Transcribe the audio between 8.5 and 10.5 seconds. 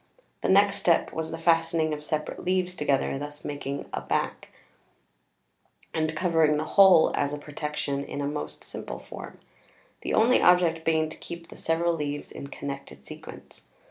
simple form; the only